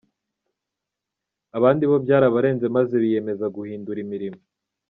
Abandi 1.57 1.83
bo 1.89 1.97
byarabarenze 2.05 2.65
maze 2.77 2.93
biyemeza 3.03 3.45
guhindura 3.55 3.99
imirimo. 4.05 4.41